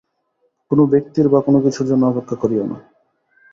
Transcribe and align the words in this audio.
কোন 0.71 0.79
ব্যক্তির 0.91 1.25
বা 1.29 1.39
কোন 1.41 1.55
কিছুর 1.65 1.85
জন্য 1.87 2.03
অপেক্ষা 2.05 2.35
করিও 2.35 2.63
না। 2.63 2.77